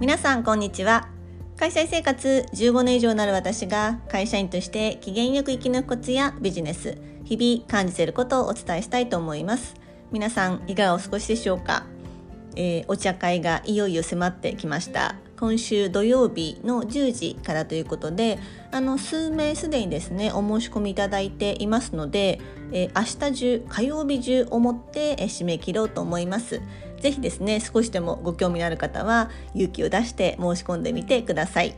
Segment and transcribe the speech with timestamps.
[0.00, 1.08] 皆さんこんにちは。
[1.56, 9.74] 会社員生活15年以上なる私が会社員として機嫌よく生き抜くコツやビジネス日々感じていることをお伝えしたいと思います。
[10.12, 11.84] 皆さんいかがお過ごしでしょうか、
[12.54, 15.16] えー、お茶会がいよいよ迫ってきました。
[15.36, 18.38] 今週土曜日の10時からということで
[18.70, 22.40] あの数名すでにですねお申し込みいただいていますので、
[22.70, 26.60] えー、明日中火曜日中をもって、えー、締め切ろうと思います。
[27.00, 31.74] ぜひですね少しでもご興味のある方は勇気を出して申し込んでみてください。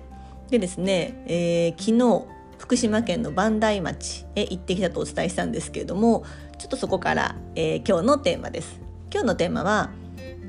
[0.50, 2.26] でですね、えー、昨日
[2.58, 6.24] 福島県の磐梯町へ行ってきたとお伝えしたんですけれども
[6.58, 8.80] ちょっとそこから、えー、今日のテーマです。
[9.12, 9.90] 今日のテーマは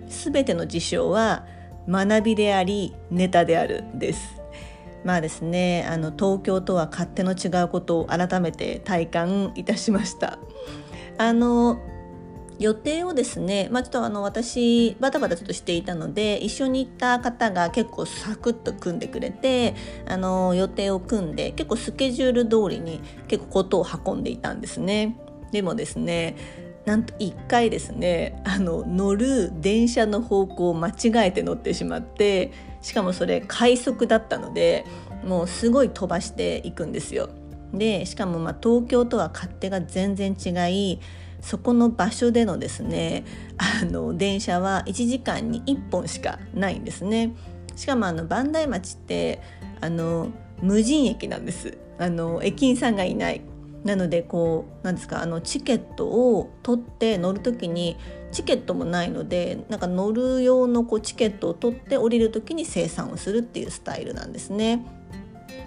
[0.08, 1.46] 全ての事象は
[1.88, 4.42] 学びでありネタであるです。
[5.04, 10.38] まあですねあの東京とは勝手の違うことを改めて体感いたしました。
[11.18, 11.80] あの
[12.62, 19.74] 予定をですね、まあ、ちょっとあの私バタバタちょっとしていたので一緒に行った方が結構サクッと組んでくれて
[20.08, 25.18] あの予定を組んで結構スケジュール通りに結構ことを運んでいたんですね。
[25.52, 26.36] でもですね
[26.86, 30.94] なんと1回ですねあの乗る電車の方向を間違
[31.28, 34.86] えて乗ってしまってしかもそれ快速だったので
[35.26, 37.30] もうすごい飛ばしていくんですよ。
[37.74, 41.00] でしかもま東京とは勝手が全然違い
[41.42, 43.26] そこの場所でのですね
[43.58, 47.34] あの電車は1時間に1本しかないんですね。
[47.76, 49.42] しかもあの磐梯町って
[49.80, 50.30] あの
[50.62, 53.42] 無人駅なんですあの駅員さんがいない
[53.84, 57.98] なのでこうなんですかあのチケットを取って乗る時に
[58.32, 64.86] チケットもないのでなんか乗る用のこうチケットを取って降りる時に生産をするっていうスタイルなんですね。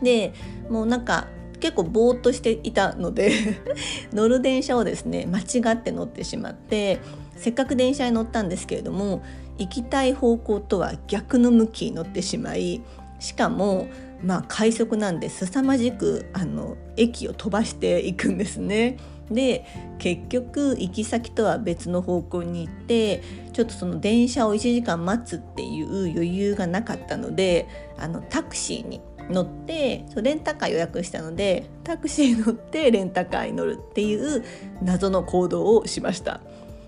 [0.03, 0.33] で
[0.71, 1.27] もうなんか
[1.65, 3.33] 結構ぼーっとしていたので
[4.13, 6.99] 乗る電車をですね間違って乗ってしまって
[7.37, 9.23] せっかく電車に乗ったんですけれども
[9.57, 12.83] 行きたい方向とは逆の向きに乗ってしまい
[13.19, 13.87] しかも
[14.23, 18.99] まあ快速なんで凄まじくあの駅を飛ばしていくんですね。
[19.31, 19.65] で
[19.97, 23.23] 結局行き先とは別の方向に行って
[23.55, 34.45] ちょっとその電車を1時間待つっていう余裕がなかったのであのタクシーに乗ってレンタカー予約したのでタクシー乗ってレンタカーに乗るっていう
[34.83, 36.41] 謎の行動をしました。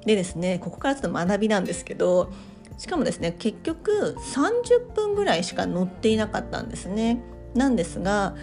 [0.05, 2.31] でですねここからちょっと学びなんですけど
[2.79, 7.23] しかもですね結局30分ぐらいしか乗っていなかったんですね。
[7.55, 8.35] なんですが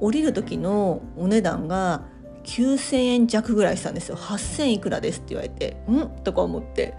[0.00, 2.02] 降りる時のお値段が
[2.44, 6.08] 9,000円弱ぐらいしたんですよ8,000いくらですって言われてん？
[6.24, 6.94] とか思って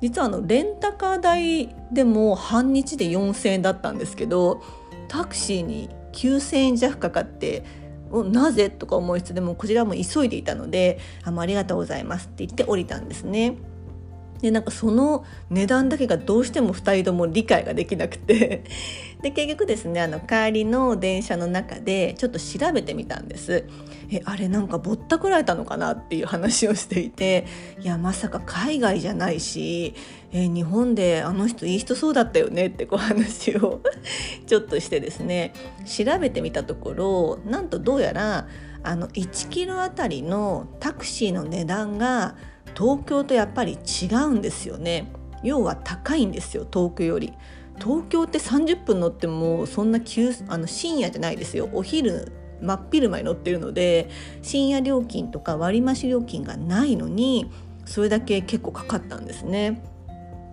[0.00, 4.62] 実はあのレンタカー代でも半日で4,000円だったんですけど
[5.08, 7.64] タクシーに9,000円弱かかって
[8.12, 8.70] なぜ？
[8.70, 13.56] とか思いつつでもこちらも急いでいたのであありがとうございますって言って降りたんですね。
[14.44, 18.64] でなんかその値段だけがどうしても2人とも理解ができなくて。
[19.22, 23.64] で結局ですねあの帰りの電車の中でちょっと調べてみたんです。
[24.10, 27.46] えあれなんかぼったくられたのかなっていう話をしていて。
[27.80, 29.94] いやまさか海外じゃないし
[30.30, 33.80] え日本であの人いい人そうだったよねってこう話を
[34.46, 35.54] ちょっとしてですね。
[35.86, 38.46] 調べてみたところなんとどうやら
[38.82, 42.36] あの1キロあたりのタクシーの値段が
[42.76, 45.10] 東京とやっぱり違うんですよね。
[45.42, 47.32] 要は高いんですよ東京より。
[47.78, 51.68] 東京って30分乗ってもそんな急あの深夜じゃないですよ。
[51.72, 54.08] お昼真っ昼間に乗ってるので
[54.42, 57.50] 深夜料金とか割増料金がないのに
[57.84, 59.82] それだけ結構かかったんですね。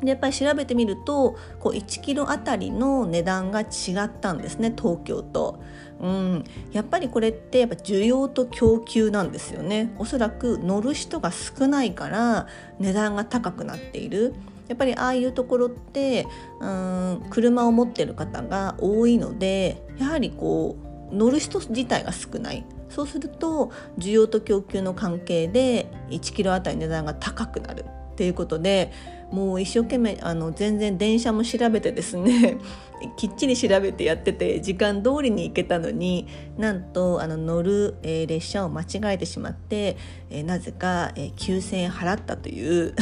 [0.02, 3.66] でやっぱり調べてみるとこう1キロあたりの値段が違
[4.04, 5.62] ったんですね東京と。
[6.00, 9.94] うん、やっぱりこれってやっぱ需要と供給なんですよね。
[10.00, 12.48] おそらく乗る人が少ないから
[12.80, 14.34] 値段が高くなっている。
[14.68, 16.26] やっぱりああいうところって
[16.60, 20.78] うん車を持ってる方が多いのでやはりこ
[21.12, 22.66] う乗る人自体が少ない。
[22.90, 28.92] そうすると需要と供給の関係で1キロあたり値段が高くなるっていうことで
[29.32, 32.58] もう一生懸命あの全然電車も調べてですね
[33.18, 39.98] きっちり調べてやってて時間通りに行けたのになんとあの乗る、えー、列車を間違えてしまって、
[40.30, 42.94] えー、なぜか、えー、9,000円払ったという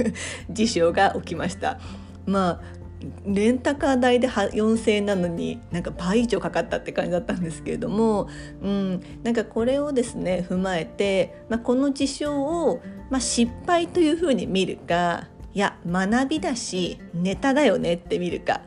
[0.50, 1.80] 事象が起きました。
[2.26, 2.78] まあ
[3.24, 8.28] レンタカー代で4,000円なのになんか倍以上かかったって感じだったんですけれども、
[8.60, 18.60] うん、なんかこれをですね踏まえて、まあ、この事象を、まあ、失敗というふうに見るかいや学びだしネタだよねって見るか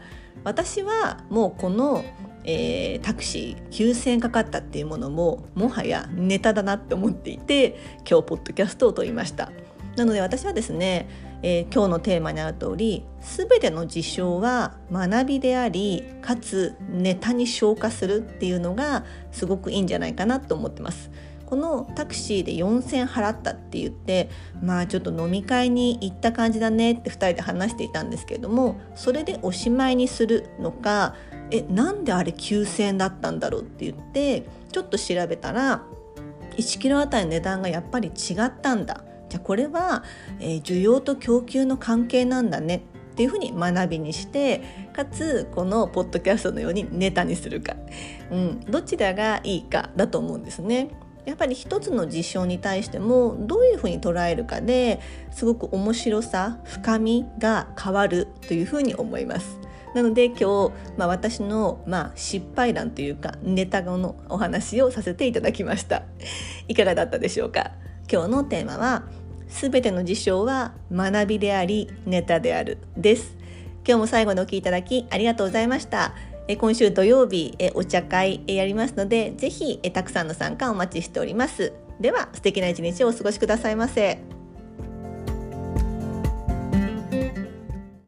[0.44, 2.04] 私はもうこの、
[2.44, 7.78] えー、タクシー9,000円かかったっていうものももはやネタだなって思っていて
[8.10, 9.51] 今日ポッドキャストを撮りました。
[9.95, 11.10] なので私はですね、
[11.44, 21.12] えー、今日のテーマにある通り全ての事象は学びでありかつネタに消化するっていうのがすごくいいんじゃないかなと思ってます。
[21.51, 24.30] このタクシーで4,000払ったって言って
[24.63, 31.13] まあちょっと飲み会に行った感じだねって2人で話していたんですけれどもそれでおしまいにするのか
[31.51, 35.83] えなんであれ9,000円だったんだろうって言ってちょっと調べたら
[36.56, 39.04] 1キロあたりの値段がやっぱり違ったんだ。
[39.27, 40.04] じゃあこれは、
[40.39, 42.83] えー、需要と供給の関係なんだね。
[43.12, 47.75] っていうふうに学びにしてかつこのポッドキャストのようにネタにするか、
[48.31, 50.89] うん、どちらがいいかだと思うんですね。
[51.25, 55.00] やっぱり一つの事象に対してもどういうふうに捉えるかで
[55.31, 59.59] すごく面白さ深みが変わるというふうに思います。
[59.94, 66.03] なので今日、まあ、私の、まあ、失敗談というかネタのお話をさせていただきました。
[66.68, 67.71] いかがだったでしょうか？
[68.12, 69.03] 今日のテーマは
[69.47, 73.35] 全ての事象は学びでありネタであるです
[73.85, 76.13] 今日も最後のお聞きいただきありがとうございました
[76.56, 84.40] 今週土曜日お茶会やりますのでぜひたくさんの参加お待ちしておりますでは素敵な一日をお過ごしくださいませ。